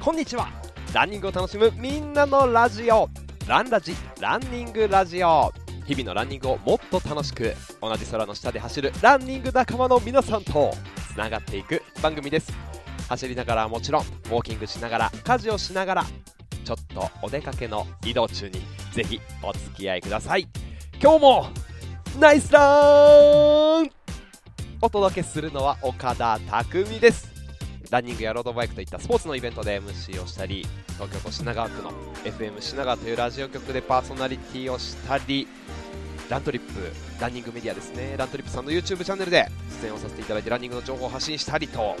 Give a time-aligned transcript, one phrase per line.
[0.00, 0.48] こんにちは。
[0.94, 3.10] ランニングを楽しむみんなのラジオ。
[3.46, 5.52] ランラジランニングラジオ。
[5.86, 10.72] 日々のランニングをもっと楽しく同じ空の下で走るランニング仲間の皆さんと
[11.12, 12.50] つながっていく番組です。
[13.10, 16.06] 走りながらはもちろんウォーキングしながら家事をしながら
[16.64, 20.48] ちょっとお出かけの移動中にぜひお付き合いください。
[20.98, 21.46] 今日も
[22.18, 23.90] ナイスラン！
[24.80, 27.29] お届けするのは岡田匠です。
[27.90, 31.90] ランニングやロードバイクといったスポーツのイベントで MC をしたり東京都品川区の
[32.24, 35.48] FM 品川というラジオ局でパーソナリティをしたり
[36.28, 38.14] ラントリップランニングメディアですね。
[38.16, 39.48] ラントリップさんの YouTube チャンネルで
[39.82, 41.96] 出演をさせていただいてランニングの情報を発信したりと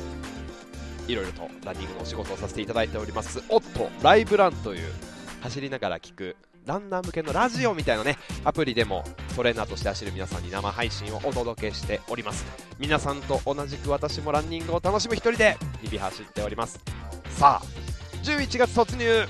[1.08, 3.42] いろいろとランニングのお仕事をさせていただいております。
[3.48, 4.92] おっとライブランという
[5.40, 12.44] 走りながら聞くランナー向けのラジオみたいなねアプリでもトレーナーとして走る皆さんに生配信をお届けしております。
[12.78, 16.78] 皆さんと同じく私もランニングを楽しむ一人で日々走っております。
[17.30, 17.66] さあ
[18.22, 19.26] 11月突入。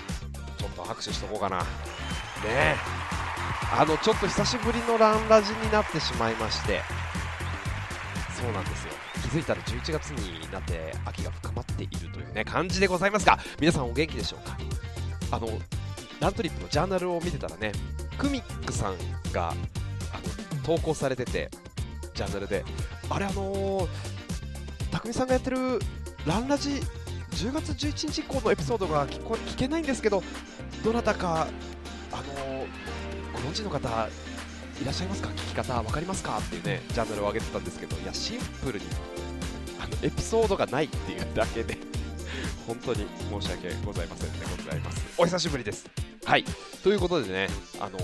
[0.58, 1.58] ちょっと拍手しとこうかな。
[1.58, 1.64] ね
[2.46, 2.74] え。
[3.72, 6.80] あのちょっと久しぶりのランラジになってしまいまして。
[8.36, 8.92] そうなんですよ。
[9.22, 14.56] 気づいたら11月になって秋が深まっているというね感じでございますが皆さんお元気でしょうか？
[15.30, 15.46] あの
[16.20, 17.72] ラントリップのジャーナルを見てたらね
[18.18, 18.96] クミックさん
[19.32, 21.50] があの投稿されてて
[22.14, 22.64] ジャーナルで。
[23.12, 23.88] あれあのー、
[24.92, 25.80] 匠さんがやってる
[26.26, 26.80] ランラジ
[27.32, 30.22] 10月11日以降のエピソードが聞こ聞けないんですけど
[30.84, 31.48] どなたか
[32.12, 32.66] あのー、
[33.32, 33.88] ご存知の方
[34.80, 35.28] いらっしゃいますか？
[35.30, 36.38] 聞き方分かりますか？
[36.38, 38.84] っていうねジャーナルを上げてたんですけどいやシンプルに
[39.80, 41.76] あのエピソードがないっていうだけで
[42.66, 43.06] 本当に
[43.40, 45.14] 申し訳ございませんでございます。
[45.18, 46.09] お久しぶりです。
[46.30, 46.44] はい。
[46.84, 47.48] ということでね
[47.80, 47.98] あの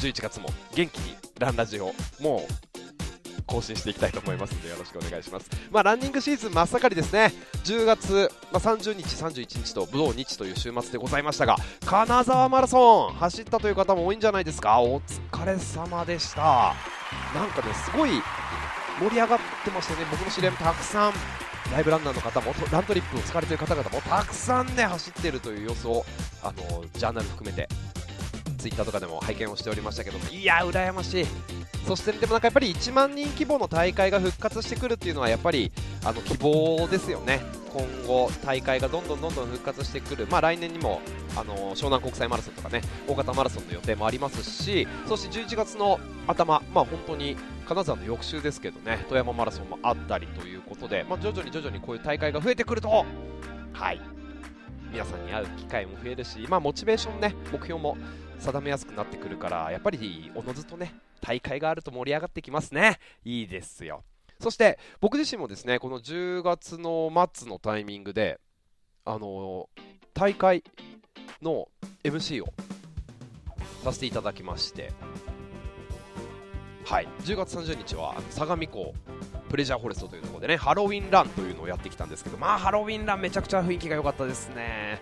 [0.00, 5.48] 11月も元気にランラジオもう更新していきたいと思いますのでよろしくお願いします。
[5.70, 7.32] まあランニングシーズン真っ盛りですね。
[7.62, 11.54] 10月、まあ、30日31日と武道日という週末でございましたが
[11.86, 14.82] 金沢マラソン走ったという方も多いんじゃないですか。
[14.82, 16.74] お疲れ様でした。
[17.32, 18.10] なんかねすごい
[18.98, 20.04] 盛り上がってましたね。
[20.10, 21.12] 僕の知り合いもたくさん
[21.72, 26.04] ライブランナーの方もラントリップを使われている方々もたくさんね走っているという様子を
[26.42, 27.68] あのジャーナル含めて
[28.58, 31.26] ツイッターとかでも拝見をしておりましたけどもいや羨ましい。
[31.86, 35.72] そしてでもなんかやっぱり1万人規模の大会が復活してくるっていうのはやっぱり
[36.04, 37.40] あの希望ですよね。
[37.72, 40.26] 今後大会がどんどんどんどん復活してくる。
[40.30, 41.00] まあ来年にも
[41.36, 47.36] あの湘南国際マラソンとかね大型マラソンの予定もありますしそして11月の頭まあ本当に
[47.66, 53.04] 金沢の翌週ですけどね富山マラソンもあったりということで、まあ、徐々に徐々にこういう大会が増えてくると
[53.72, 54.00] はい。
[54.90, 57.98] 皆さんに会う機会も増えるし、まあ、モチベーションね目標も
[58.38, 62.98] 定めやすくなってくるからやっぱりおのずとね大会があると盛り上がってきますね。
[63.24, 64.02] いいですよ。
[64.40, 68.38] そして僕自身もですねこの10月の末のタイミングで
[69.04, 69.68] あの
[70.14, 70.62] 大会
[71.42, 71.68] の
[72.04, 72.48] MC を
[73.82, 74.92] させていただきまして
[76.84, 77.08] はい。
[77.24, 78.94] 10月30日は相模湖
[79.50, 84.98] プレジャーフォレストというところでねハロウィンランというのをやってきたんですけどまあハロウィンランめちゃくちゃ雰囲気が良かったですね。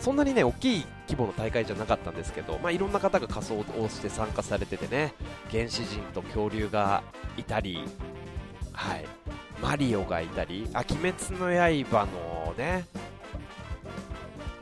[0.00, 5.14] そんなにね大きい規模の大会じゃなかったんですけど、まあ、いろんな方が仮装をして参加されててね
[5.50, 7.04] 原始人と恐竜が
[7.36, 7.84] いたり、
[8.80, 9.06] はい、
[9.62, 11.50] マリオがいたりあ鬼滅の
[11.90, 12.86] 刃のね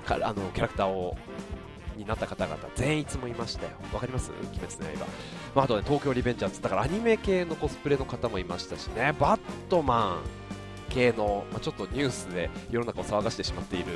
[0.05, 1.17] かあのキャラクターを
[1.97, 3.73] になった方々全員もいましたよ。
[3.93, 4.31] わかります？
[4.31, 5.07] 鬼滅の刃、
[5.55, 9.15] まあ、あとね東京リベンジャーズだからアニメ系のコスプレの方もいましたしね。
[9.21, 13.87] バットマン系の、まあ、ちょっとニュースで世の中を騒がしてしまっている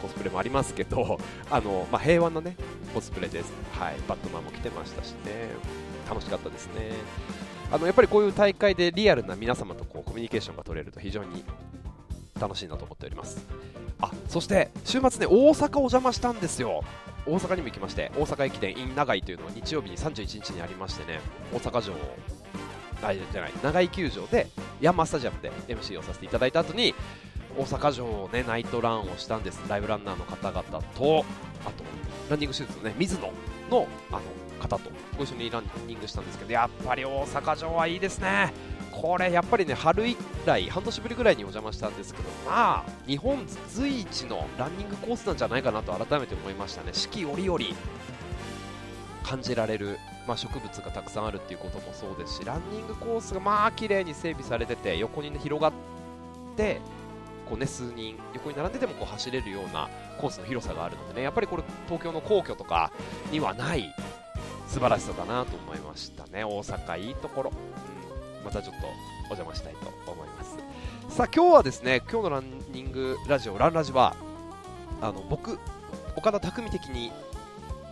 [0.00, 1.18] コスプレもありますけど
[1.50, 2.56] あの、まあ、平和な、ね、
[2.94, 5.48] コスプレです、はい、バットマンも来てましたしね。
[6.08, 6.92] 楽しかったですね。
[7.74, 11.44] あのやっぱりこういう大会でリアルな皆様とこうコミュニケーションが取れると非常に
[12.40, 13.44] 楽しいなと思っております。
[14.00, 16.84] あそして週末ね大阪お邪魔したんですよ。
[17.26, 21.18] 大阪にも行きまして大阪駅伝 in 長井というのは日曜日に31日にありましてね
[21.52, 21.94] 大阪城
[23.02, 24.46] あじゃない長井球場で
[24.80, 26.94] ヤンマースタジアムで MC をさせていただいた後に
[27.58, 29.60] 大阪城をねナイトランをしたんです。
[29.68, 31.24] ライブランナーの方々とあと
[32.30, 33.32] ランニングシューズのね水野
[33.68, 34.20] のあの
[34.60, 34.90] 方と。
[35.16, 38.52] ご一緒にランニングしたんですけどやっぱり大阪城はいいですね。
[38.90, 40.16] これやっぱりね春以
[40.46, 46.90] 来半年ぶりぐらいにお邪魔したんですけどまあ日本随一のランニングコースなんじゃないかなと改めて思いましたね。
[46.92, 47.58] 四季折々
[49.24, 55.72] 感じられるまあ、植物がたくさんあるっていうこともそうですしランニングコースがまあ綺麗に整備されてて横に、ね、広がっ
[56.56, 56.80] て
[57.48, 62.90] こう、ね、数人横に並んでてもこう走れるようなコースの広さがあるのでねやっぱりこれ東京の皇居とか
[63.30, 63.94] にはない
[64.74, 66.42] 素晴らしさだなと思いましたね。
[66.42, 68.88] 大阪いいところ、うん、またちょっと
[69.30, 70.56] お邪魔したいと思います。
[71.16, 74.16] さあ今日はですね今日のランニングラジオランラジは
[75.00, 75.60] あの僕
[76.16, 77.12] 岡田匠的に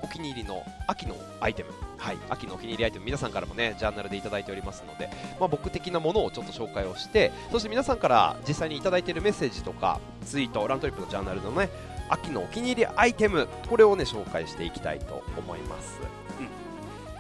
[0.02, 5.08] お気に入りの秋のアイテム、はい、秋のお気に入りアイテム、皆さんからもね、ジャーナルでいただいておりますので、
[5.38, 11.70] まあ、僕的なものをちょっと紹介をして、そして皆さんから実際にいただいているメッセージとか、ツイート、ラントリップのジャーナルのね、
[12.08, 16.00] 秋のお気に入りアイテム、これをね、紹介していきたいと思います。
[16.40, 16.48] うん、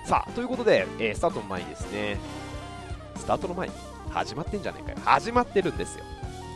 [0.04, 2.18] さあ、ということで、えー、スタートの前にですね、
[3.16, 3.74] スタートの前に
[4.10, 4.98] 始まってんじゃないかよ。
[5.04, 6.04] 始まってるんですよ。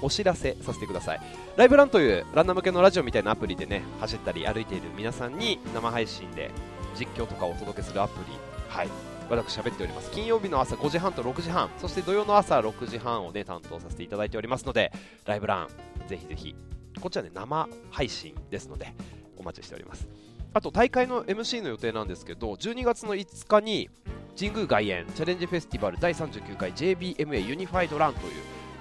[0.02, 1.20] お知らせさせてください。
[1.56, 6.50] ライブランというランナー向けのラジオみたいなアプリでね走ったり歩いている皆さんに生配信で
[6.98, 8.36] 実況とかをお届けするアプリ。
[8.68, 8.88] はい。
[9.28, 10.10] 私喋っております。
[10.10, 11.70] 金曜日の朝5時半と6時半。
[11.78, 14.92] そして土曜の朝6時半をね担当させていただいておりますので
[15.24, 15.68] ライブラン
[16.08, 16.54] ぜひぜひ。
[17.00, 18.94] こっちはね生配信ですので
[19.36, 20.25] お待ちしております。
[20.56, 23.90] あと大会の MC の予定なんですけど12月の5日に
[24.38, 28.32] 神宮外苑チャレンジフェスティバル第39回 JBMA ユニファイドランという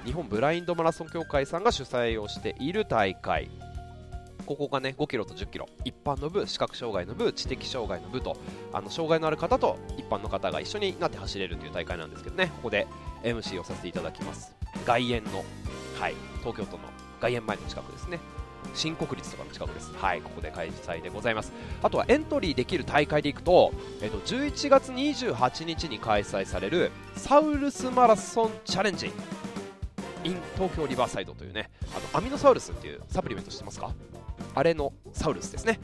[0.06, 3.50] 日本ブラインドマラソン協会さんが主催をしている大会。
[4.45, 5.68] ここがね5キロと10キロ。
[5.83, 8.38] 一般の部視覚障害の部知的障害の部と
[8.72, 12.48] あの障害のある方と一般の方が一緒になって走れるという大会なんですけどね。
[12.56, 12.88] ここで
[13.22, 14.56] MC をさせていただきます。
[14.86, 15.44] 外苑の、
[16.00, 16.83] はい、東京都の
[17.19, 18.19] 外苑前の近くですね。
[18.75, 19.92] 新国立とかの近くです。
[19.95, 21.51] はい、ここで開催でございます。
[21.81, 29.12] あとはエントリーできる大会でいくと、えっと、11月28日に開催されるサウルスマラソンチャレンジ。
[30.24, 33.94] in 東京リバーサイドというねあのアミノサウルスっていうサプリメント知ってますか？
[34.56, 35.80] あれのサウルスですね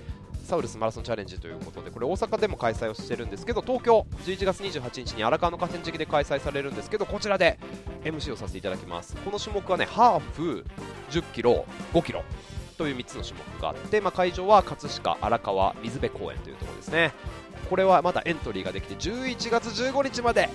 [0.45, 7.59] サウルスマラソンチャレンジということでこれ大阪でも開催をしてるんですけど東京11月28日に荒川の河川敷で開催されるんですけどこちらで
[8.03, 10.65] MC をさせていただきますこの種目はねハーフ
[11.11, 12.23] 10キロ5キロ
[12.81, 17.13] という3つの種目があって、まあ、会場は葛飾荒川水辺公園というところですね。
[17.69, 20.50] これはまだエントリーができて11月15日まで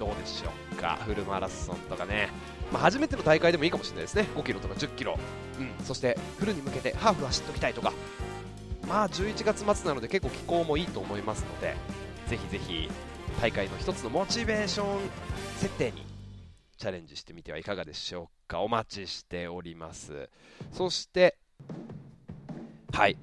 [0.00, 0.98] どうでしょうか。
[1.06, 2.30] フルマラソンとかね。
[2.72, 4.26] まあ、初めての大会でもいいかもしれないですね。
[4.34, 5.16] 5キロとか10キロ、
[5.60, 7.92] うん、そしてフルに向けてハーフ走っておきたいとか。
[8.88, 11.74] まあ11月末なので結構気候もいいと思いますので
[12.26, 12.90] ぜひぜひ
[13.40, 14.98] 大会の一つのモチベーション
[15.56, 16.04] 設定に
[16.76, 18.60] チャレンジしてみてはいかがでしょうか。
[18.60, 20.28] お待ちしております。
[20.72, 21.38] そして
[22.92, 23.16] はい。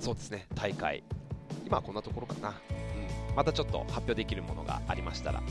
[0.00, 1.02] そうですね大会。
[1.66, 2.50] 今はこんなところかな、
[3.30, 5.42] うん、またちょっと発表できるものがありましたら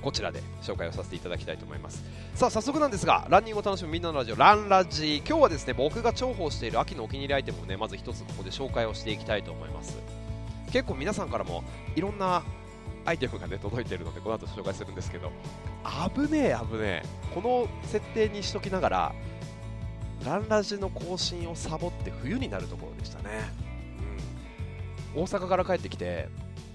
[0.00, 2.04] こちらで紹介をさせていただきたいと思います。
[2.34, 5.18] さあ早速なんですがランニングを楽しむみんなのラジオランラジ。
[5.18, 9.98] 今日はですね僕が重宝している秋のお気に入りアイテムをねまず一つここで紹介をしていきたいと思います。
[10.70, 11.64] 結構皆さんからも
[11.96, 12.44] いろんな
[13.04, 15.30] アイテムがね届いているのでこの後紹介するんですけど
[16.14, 17.02] 危ねえ危ねえ。
[17.34, 19.14] この設定にしときながら
[20.24, 23.30] ランラジの更新をサボって冬になるところでしたね、
[25.14, 26.28] うん、大阪から帰ってきて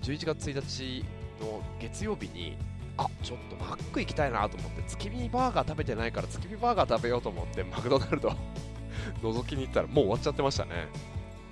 [0.04, 1.06] 11月1日
[1.42, 2.58] の月曜日に
[2.98, 8.36] あちょっとマック行きたいなと思って月見バーガー食べてないから月見バーガー食べようと思ってマクドナルド
[9.22, 10.88] 覗きに行ったらもう終わっちゃってましたね。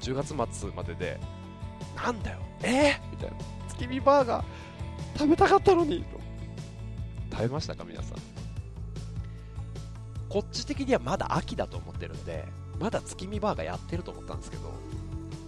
[0.01, 1.19] 10月末までで
[1.95, 3.37] なんだよえー、みたいな。
[3.67, 4.43] 月見バーガー
[5.17, 6.19] 食べたかったのにと。
[7.31, 8.38] 食べましたか皆さん？
[10.29, 12.45] こっち的にはまだ秋だと思ってるんで
[12.79, 14.71] まだ月見バーガーやってると思ったんですけど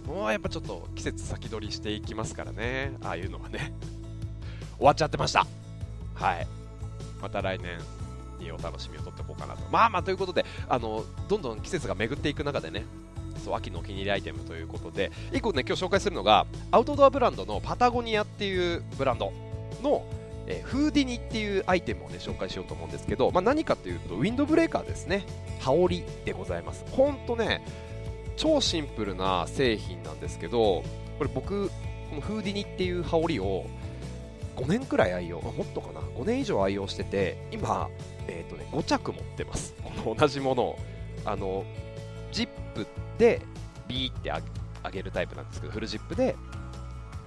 [0.06, 2.92] もうやっぱちょっと季節先取りしていきますからね。
[3.02, 3.72] ああいうのはね。
[4.76, 5.46] 終わっちゃってました。
[6.14, 6.46] はい。
[7.20, 7.78] また来年
[8.40, 9.62] にお楽しみを取っておこうかなと。
[9.70, 12.84] まあまあということであのどんどん季節が巡っていく中でね
[13.44, 19.32] そう秋のお気に入りアイテムということで1個ね今日紹介するのがアウトドアブランドのパタゴニアっていうブランド
[19.82, 20.04] の
[20.46, 25.24] えー、フーディニっていうアイテムをね紹介しようと思うんですけど、まあ、何かというとウィンドブレーカーですね。
[25.60, 26.84] 羽織でございます。
[26.90, 27.64] ほんとね
[28.36, 30.82] 超シンプルな製品なんですけど
[31.18, 33.66] これ僕このフーディニっていう羽織を
[34.56, 37.88] 5年くらい愛用、もっとかな、5年以上愛用してて、今、
[38.28, 40.78] えーとね、5着持ってます、この同じものを。
[41.24, 41.64] あの
[42.32, 42.84] ジップ
[43.16, 43.40] で
[43.86, 44.32] ビーって
[44.84, 46.34] 上げるタイプなんですけど、フルジップで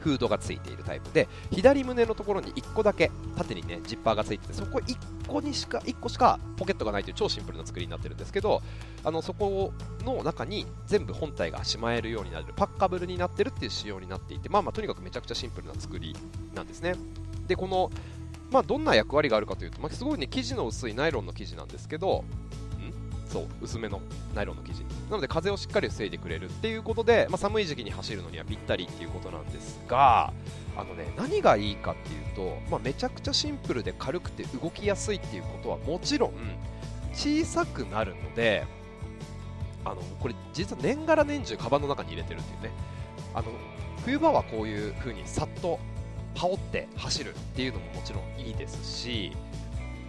[0.05, 8.61] フードがついているタイプで、左胸のところに1個だけ縦にねジッパーがついてて、そこ1個にしか1個しかポケットがないという超シンプルな作りになってるんですけど、
[9.03, 16.15] あのそこの中に全部本体がしまえるようになるパッカブルになってるっていう仕様になっていて、まあまあとにかくめちゃくちゃシンプルな作り
[16.53, 16.93] なんですね。
[17.47, 17.89] でこの
[18.51, 22.23] まあ、どんな役割があるかというと、まあ、すごいね生地の薄いナイロンの生地なんですけど、
[23.25, 24.01] そう薄めの
[24.33, 24.79] ナイロンの生地
[25.09, 30.33] なので風をしっかり防いでくれるっていうことで、まあ、寒い時期に走るのにはぴったりっていうことなんですが
[30.77, 36.33] あのね何がいいかっていうと、まあ、めちゃくちゃシンプルで軽くて動きやすいっていうことはもちろん
[37.13, 38.65] 小さくなるので
[39.83, 42.71] あのこれ実は年がら年中カバンの中に入れてるっていうね。
[43.33, 43.47] あの
[44.05, 45.79] 冬場はこういう風にさっと
[46.35, 49.31] 羽織って走るっていうのももちろんいいですし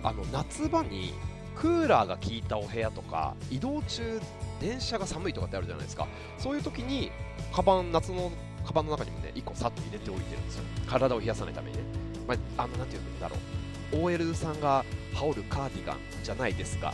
[0.03, 1.15] あの夏場に
[1.57, 4.21] クーラーが効いたお部屋とか移動中
[4.61, 6.07] 電車が寒いとかってあるじゃないですか。
[6.39, 7.11] そういう時に
[7.53, 8.31] カバン夏の
[8.65, 10.65] カバンの中にもね1個さっと入れておいてるんですよ。
[10.87, 11.83] 体を冷やさないためにね、
[12.29, 14.05] まあ、あのなんて言うんだろう。
[14.05, 14.85] OL さんが
[15.15, 16.93] 羽織るカーディガンじゃないですか。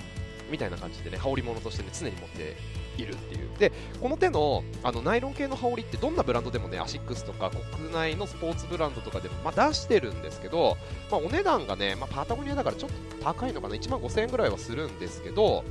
[0.50, 2.57] みたいな感じでね羽織物としてね常に持って
[2.99, 3.50] いるっていう。
[3.58, 10.76] でこの手のあのナイロン系の羽織ってどんなブランドでもねアシックスとか国内のスポーツブランドとかでも、まあ、出してるんですけど、
[11.11, 15.64] まあ、お値段がね、まあ、パタゴニアだからちょっと高いのかな？1万5000円ぐらいはするんですけど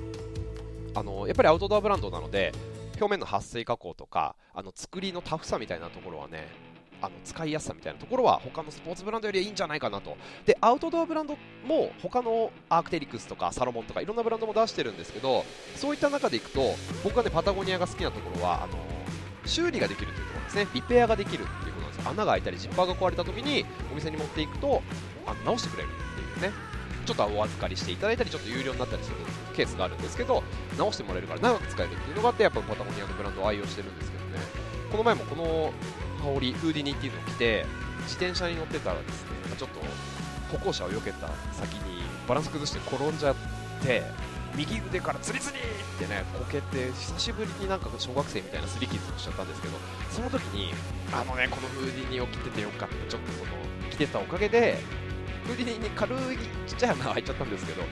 [0.93, 2.53] あのやっぱりアウトドアブランドなので
[2.99, 6.47] 表面の撥水加工とかあの作りのタフさみたいなところはね
[7.01, 10.17] あの使いやすさみたいなところは他のスポーツブランドよりはいいんじゃないかなと。
[10.46, 18.74] でアウトドアブランドも他のアークテリクスとかサロモンとかいろんなブランドも出してるんですけどそういった中でいくと僕がねパタゴニアが好きなところはあの
[19.46, 20.67] 修理ができるというところですね。
[20.74, 24.81] リペアができるっていうことなんです穴が開いたりジッパーが壊れた時にお店に持っていくと
[25.25, 26.72] あの直してくれるっていうね。
[27.03, 29.15] ちょっとお預かりしていただいたりちょっと有料になったりする
[29.55, 30.43] ケースがあるんですけど
[30.77, 34.39] 直してもらえるから長く使えるっていうのがあってやっぱパタゴニアのブランドを愛用してるんですけどね。
[34.91, 35.74] この前もこの
[36.21, 37.65] 羽織フーディニーっていうのを着て
[38.03, 39.79] 自転車に乗ってたらですねちょっと
[40.51, 43.35] 歩行者を避けた先にバランス崩して転んじゃっ
[43.83, 44.03] て
[44.55, 45.61] 右腕からツリツリっ
[45.97, 49.77] てねこけて久しぶりになんか小学生みたいなすり傷をしちゃったんですけど
[50.09, 50.73] その時に
[51.13, 53.51] あのねこのフーディニーを着ててよかったちょっとその
[53.89, 54.77] 着てたおかげで
[55.45, 56.37] フーディニに軽い
[56.67, 57.83] ちっちゃい穴開いちゃったんですけど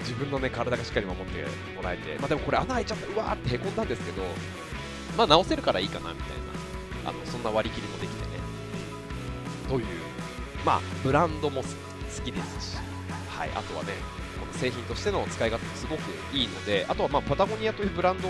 [0.00, 1.44] 自分のね体がしっかり守って
[1.76, 4.22] もらえて、まあ、でもこれ穴開いちゃってうわーってへこんだんですけど
[5.18, 6.55] まあ直せるからいいかなみたいな。
[7.06, 8.40] あのそんな割り切りもできてね。
[9.68, 9.86] という
[10.64, 11.68] まあブランドも好
[12.24, 12.86] きですし。
[13.36, 13.92] はいあとはね
[14.40, 18.28] この製品としての使い勝手もすごくいいのであとはまあパタゴニアというブランド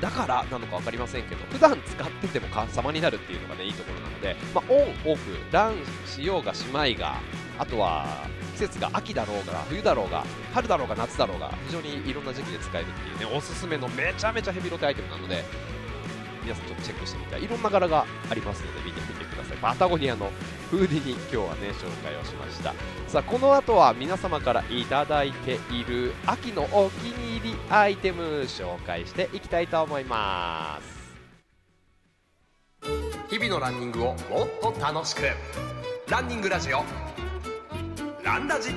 [0.00, 5.20] だからなのか分かりませんけど普段使ってても様になるっていうのがねいいところなので、まあ、オンオフ
[5.52, 5.74] ラン
[6.04, 7.16] しようがしまいが
[7.58, 15.44] あとは季節が秋だろうが冬だろうが春だろうが夏だろうが非常にいろんな時期で使えるっていうねおすすめのめちゃめちゃヘビロテアイテムなので
[16.42, 19.56] 皆さんちょっとチェックしてみたいいろんな柄がありますので見てみてください。
[19.58, 20.30] パタゴニアの
[20.70, 22.74] フーディに今日はね紹介をしました。
[23.08, 31.00] さあこの後は皆様からいただいている秋のお気に入りアイテム紹介していきたいと思います。
[33.28, 34.16] 日々のランニングをもっ
[34.60, 35.22] と楽しく。
[36.08, 36.82] ランニングラジオ。
[38.24, 38.70] ランラジ。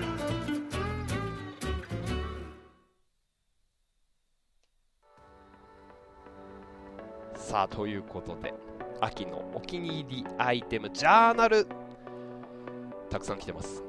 [7.53, 8.51] さあということで
[8.99, 11.67] 秋のお気に入りアイテムジャーナル
[13.11, 13.83] たくさん来てます。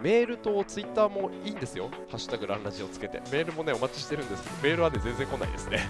[0.00, 3.18] メールとツイッターもいいんですよ「ハッシュタグランラジ」をつけて。
[3.32, 5.80] メールもねお待ちしてるんですけどメールはね全然来ないですね。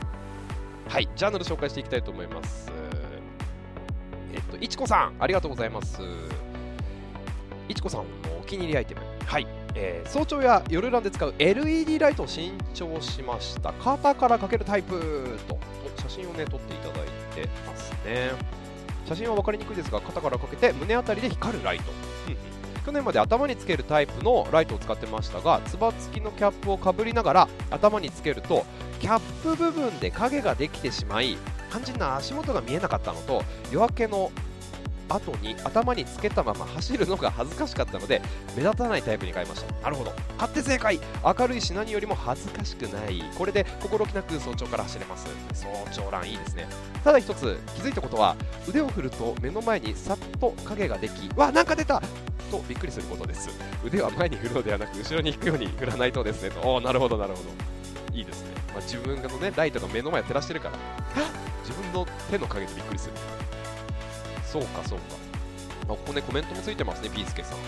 [0.89, 2.73] はいジャーナル紹介していきたいと思います。
[4.33, 6.01] えっといちこさんありがとうございます。
[7.69, 9.03] いちこさんのお気に入りアイテム。
[9.27, 13.75] はいえー、早朝や夜ランで使う LED ライトを新調しました。
[13.75, 15.59] 肩からかけるタイプと。
[16.13, 18.33] 真をね撮っていただいてますね。
[19.07, 21.85] 写真は分かりにくいですが肩からかけて胸あたりで光るライト、
[22.87, 28.65] 去年まで頭につけるタイプのライトを使ってましたがつば付きのキャップをかぶりながら頭につけると
[29.01, 31.37] キャップ部分で影ができてしまい
[31.71, 33.43] 肝心な足元が見えなかったのと
[33.73, 34.31] 夜明けの
[35.15, 38.23] 後に頭につけたまま走るのが恥ずかしかったので
[38.57, 39.73] 目立たないタイプに変えました。
[39.83, 40.13] なるほど。
[40.39, 41.01] 買って正解。
[41.25, 43.23] 明るいし何よりも恥ずかしくない。
[43.37, 45.27] これで心置きなく早朝から走れます。
[45.55, 46.67] 早朝ランいいですね。
[47.05, 48.37] ただ一つ気づいたことは
[48.69, 52.01] 腕を振ると目の前にさっと影ができわなんか出た！
[52.51, 53.49] とびっくりすることです。
[53.85, 56.51] 腕は前に振るのではなく後ろに引くように振らないとですね。
[56.63, 57.49] おおなるほどなるほど。
[58.17, 60.75] いいですね、まあ、自分のねライトが目の前を照らしてるから。
[61.63, 63.15] 自分の手の影でびっくりする
[64.53, 65.05] そうかそうか、
[65.89, 67.59] まあ、ここねコメントもついてますねピースケさん。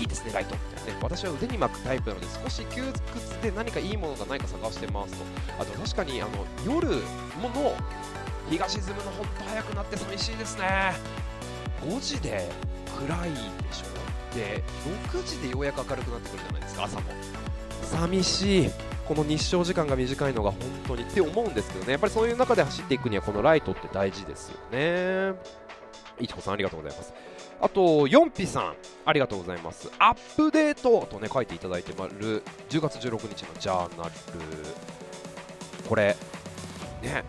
[0.00, 0.54] いいですねライト。
[0.54, 5.24] みたいなね私は腕に巻くタイプなので少し窮屈で何かいいものがないか探してますと。
[5.60, 6.30] あと確かにあの
[6.66, 7.76] 夜もの
[8.50, 10.94] 日が沈むのほんと早くなって寂しいですね。
[11.82, 12.48] 5時で
[12.98, 13.36] 暗いで
[13.72, 14.34] しょ？
[14.34, 14.64] で
[15.12, 17.02] 6時でようやく明るくなってくるじゃないですか朝も。
[17.82, 18.70] 寂しい。
[19.06, 21.02] この日照時間が短いのが本当に。
[21.02, 21.92] って思うんですけどね。
[21.92, 25.34] やっぱりそういう中で走っていくにはこのライトって大事ですよね
[26.20, 27.12] いちこさんありがとうございます
[27.60, 28.74] あと、ヨンピさん、
[29.06, 29.90] ありがとうございます。
[29.98, 34.10] アップデートとね、書いていただいてる10月16日のジャーナル。
[35.88, 36.16] これ、
[37.02, 37.24] ね、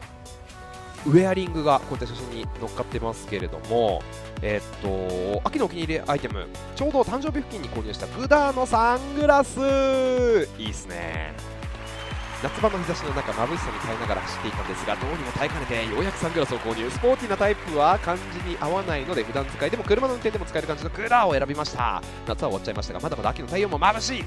[1.05, 4.01] ウェアリングがこういった写真に乗っかってますけれども、
[4.41, 11.54] えー、っと、秋のお気に入りアイテム、ちょうど誕生日付近に購入したグダーのサングラスいいっすね。
[12.45, 24.23] 夏場の日差しの中眩しさに耐えながら走っていたんですがどうにも耐えかねてようやくサングラスを購入スポーティーなタイプは感じに合わないので普段使いでも車の運転でも使える感じのクーラーを選びました夏は終わっちゃいましたがまだまだ秋の太陽も眩しい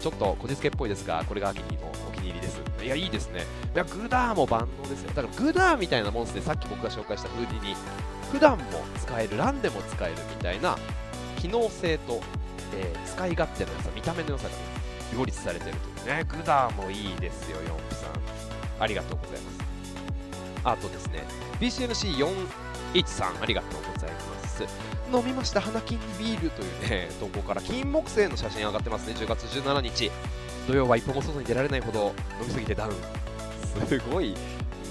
[0.00, 3.42] ちょっとこじつけっぽいですがこれが秋にのお気に入りですいやいいですね
[3.74, 7.76] いやグダーも万能ですよだからグダーみたいなもんでさっき僕が紹介したフーディに
[8.32, 8.64] 普段も
[8.98, 10.78] 使えるランでも使えるみたいな
[11.38, 12.22] 機能性と、
[12.74, 14.71] えー、使い勝手の良さ見た目の良さが
[15.16, 18.12] 両立されてるというねグダーもいいですよヨンプさん。
[18.80, 19.62] ありがとうございます
[20.64, 21.24] あとですね
[21.60, 24.64] BCNC41 さんありがとうございます。
[25.12, 29.14] 飲みました花金ビールというね 投稿から金木犀の写真上がってますね。
[29.14, 30.10] 10月17日。
[30.66, 32.94] 土曜は一歩も外に出られないほど飲みすぎてダウン。
[33.88, 34.34] すごい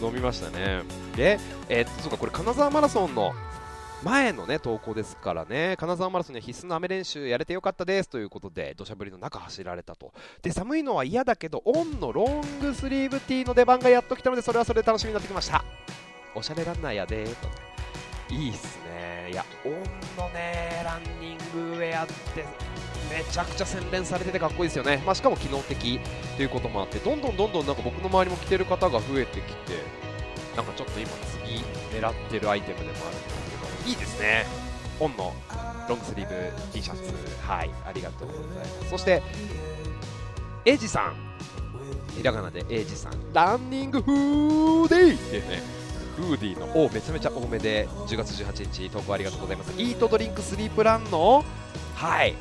[0.02, 0.84] 飲みましたね。
[1.16, 3.34] でえー、っとそうかこれ金沢マラソンの
[4.04, 5.76] 前のね投稿ですからね。
[5.78, 10.12] 金沢マラソンには必須の雨練習やれてよかったですということで土砂降りの中走られたと。
[10.42, 15.64] で寒いのは嫌だけどオンのロングスリーブティーの出番がやっと来たのでそれはそれで楽しみになってきました。
[16.34, 17.48] おしゃれランナーやでーと。
[17.48, 17.54] ね
[18.30, 19.30] いいっすね。
[19.32, 19.74] いやオン
[20.18, 22.46] のねランニングウェアって
[23.10, 26.00] めちゃくちゃ洗練されててかっこいいですよね、まあ、しかも機能的
[26.38, 29.74] ということもあってどんどんどんどんなんか僕の周りも着てる方が増えてきて
[30.56, 31.10] なんかちょっと今
[31.46, 31.64] 次
[31.98, 33.51] 狙ってるアイテムでもあるんで。
[33.86, 34.46] いいですね。
[35.00, 35.34] オンの
[35.90, 36.34] ロングスリーブ
[36.74, 37.02] T シャツ。
[37.46, 37.70] はい。
[37.86, 38.90] ありがとうございます。
[38.90, 39.24] そして
[40.66, 41.16] エイジさん。
[42.16, 43.34] ひらがなでエイジさん。
[43.34, 45.64] ランニングフーディーってね。
[46.16, 48.90] フーディーのおめちゃめちゃ多めで10月18日。
[48.90, 49.72] 投稿ありがとうございます。
[49.82, 51.44] イートドリンクスリープランの
[51.96, 52.36] はい。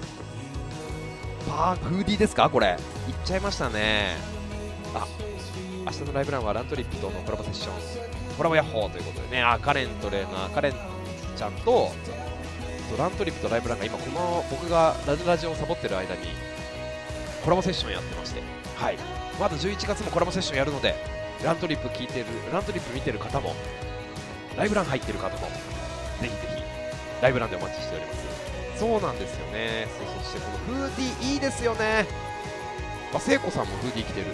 [1.49, 2.51] パーフーディーですか？
[2.51, 2.67] これ。
[2.67, 2.77] いっ
[3.25, 4.17] ちゃいましたね。
[4.95, 5.07] あ
[5.87, 7.75] 明日のライブランはラントリップとのコラボセッション。
[8.37, 9.43] コラボヤッホーということでね。
[9.43, 10.73] あカレントレーナーカレン
[11.41, 11.91] ちゃんと
[12.99, 16.21] ラントリップとライブランが今この僕がラジラジオをサボってる間に
[17.43, 18.43] コラボセッションやってまして。
[18.77, 18.99] はい。
[19.41, 20.95] まだ11月もコラボセッションやるので
[21.43, 23.55] ラントリップ聞いてるラントリップ見てる方も
[24.55, 25.49] ライブラン入ってる方もぜ
[26.21, 26.63] ひぜひ
[27.23, 28.79] ライブランでお待ちしております。
[28.79, 29.89] そうなんですよね。
[30.23, 32.07] そしてこのフーディーいいですよね。
[33.15, 34.27] あ聖子さんもフーディー着てる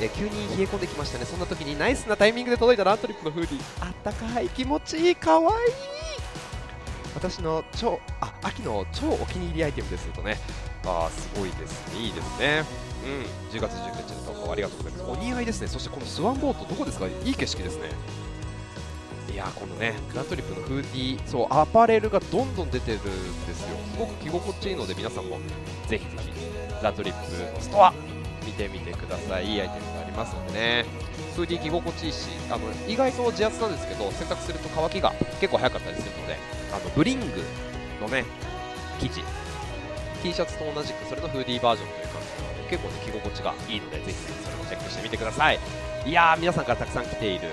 [0.00, 1.24] で急に冷え込んできましたね。
[1.24, 3.86] そんな時にナイスなタイミングで届いたラントリップのフーディー。
[3.86, 4.48] あったかい。
[4.50, 5.16] 気持ちいい。
[5.16, 5.56] かわいい。
[7.14, 10.38] 私の超あ秋の超お気に入りアイテムですとね。
[10.84, 12.00] あすごいですね。
[12.00, 12.64] いいですね。
[13.04, 13.58] うん。
[13.58, 15.04] 10月19日の投稿ありがとうございます。
[15.04, 15.66] お似合いですね。
[15.68, 17.06] そしてこのスワンボートどこですか？
[17.06, 17.90] いい景色ですね。
[19.32, 23.02] いやこのねラントリップのフーディーそうアパレルがどんどん出てるん
[23.46, 23.76] ですよ。
[23.92, 25.38] すごく着心地いいので皆さんも
[25.88, 26.30] ぜひぜひ
[26.82, 27.92] ラントリップストア
[28.46, 29.50] 見てみてください。
[29.52, 30.84] いいアイテムがありますのでね。
[31.34, 36.38] フーディー着心地いいしあの意外と地厚なんですけど洗濯すると乾きが結構早かったりするので
[36.72, 37.26] あのブリング
[38.00, 38.24] のね
[39.00, 39.22] 生地。
[40.22, 45.58] T シャツと同じくそれのフーディーバージョンという感じなので結構ね着心地がいいのでぜひそれもチェックしてみてください。
[46.06, 47.48] いやー皆さんからたくさん来ている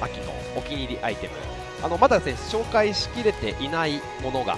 [0.00, 1.34] 秋のお気に入りアイテム。
[1.82, 4.56] あのまだですね紹介しきれていないものが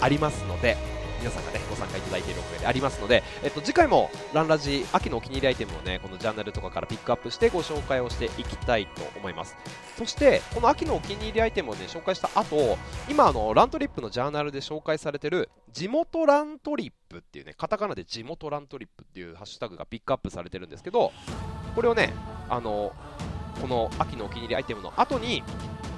[0.00, 0.76] ありますので
[1.22, 9.56] 皆さんがねご参加いただいているおかげでありますので、えっと、次回もランラジ秋のお気に入りアイテムをねこのジャーナルとかからピックアップしてご紹介をしていきたいと思います。
[9.96, 12.76] そしてこの秋のお気に入りアイテムをね紹介した後
[13.08, 21.12] 今あのラントリップのジャーナルで紹介されてる地元ラントリップっていうねカタカナで地元ラントリップっていうハッシュタグがピックアップされてるんですけど
[21.76, 22.12] これをね
[22.48, 22.92] あの
[23.60, 25.44] この秋のお気に入りアイテムの後に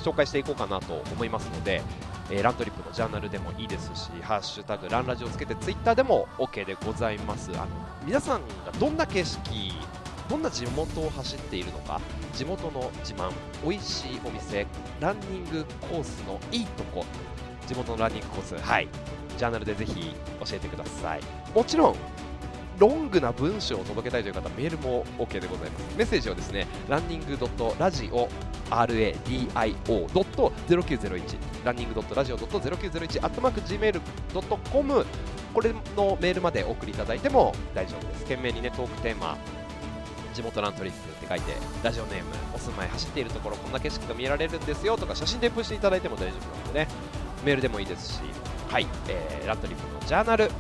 [0.05, 1.83] 紹介していこうかなと思いますので、
[2.31, 7.51] えー、ラントリップのジャーナルでもいいですし、ハッシュタグランラジをつけてツイッターでも OK でございます。
[7.55, 7.67] あの
[8.05, 9.41] 皆さんがどんな景色、
[10.29, 12.01] どんな地元を走っているのか、
[12.35, 13.31] 地元の自慢、
[13.65, 14.67] 美味しいお店、
[15.01, 17.07] ランニングコースのいいとこ、
[17.67, 18.89] 地元のランニングコース、はい、
[19.39, 21.21] ジャーナルでぜひ教えてください。
[21.55, 21.97] もちろん
[22.79, 25.97] ロングな文章を届けたいという方、メールも OK でございます。
[25.97, 28.29] メッセージはですね、ランニング .radio
[28.71, 35.07] radio.0901 ランニング .radio.0901 アットマーク gmail.com
[35.53, 38.25] これのメールまでお送りいただいても大丈夫です。
[38.25, 39.39] 懸命にね、トークテーマ、
[40.35, 41.53] 地元ラントリップって書いて、
[41.85, 46.89] ラジオネーム、お住まい走っているところ、こんな景色が見られるんですよとか、写真添付していただいても大丈夫なのでね、
[47.45, 48.21] メールでもいいですし、
[48.69, 50.51] はい、えー、ラントリップのジャーナル、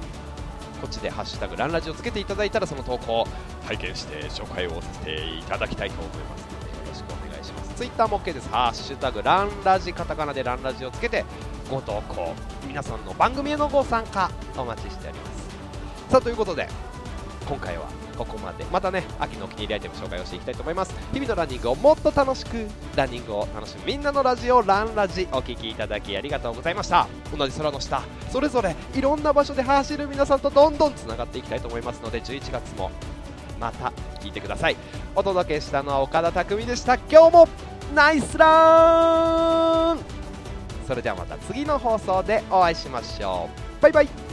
[0.81, 3.27] こっちでハッシュタグランラジをつけていただいたらその投稿を
[3.65, 7.75] 拝見して紹介をさせていただきたいと思いますのでよろしくお願いします。
[7.75, 8.49] ツイッターも OK です。
[8.51, 11.25] ハッシュタグランラジカタカナでランラジをつけて
[11.71, 12.35] ご投稿。
[12.67, 15.49] 皆さんの番組へのご参加お待ちしております。
[16.11, 16.69] さあということで
[17.47, 18.65] 今回はここまで。
[18.73, 20.95] またね秋のお気に入りアイテム紹介をしていきたいと思います。
[21.13, 27.07] 日々のランニングをもっと楽しくランニングを楽しむみんなのラジオランラジお聴きいただきありがとうございました。
[27.37, 32.91] 同じ空の下それぞれいろんな場所で走る皆さんとどんどんつながっていきたいと思いますので11月も
[33.61, 34.77] また聞いてください。
[35.15, 36.97] お届けしたのは岡田匠でした。
[36.97, 37.49] 今日も
[37.95, 39.99] ナイスラン!
[40.87, 43.49] それではまた次の放送でお会いしましょ
[43.79, 43.83] う。
[43.83, 44.24] バイバイ!